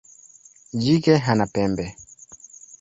[0.83, 1.85] Jike hana pembe.